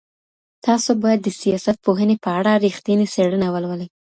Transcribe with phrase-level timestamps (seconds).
[0.65, 3.87] تاسو بايد د سياست پوهني په اړه رښتينې څېړنه ولولئ.